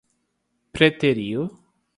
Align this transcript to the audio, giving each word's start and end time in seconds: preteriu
preteriu 0.73 1.45